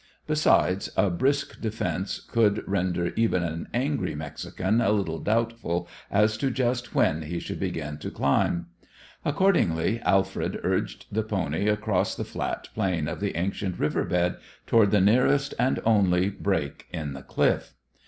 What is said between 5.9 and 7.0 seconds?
as to just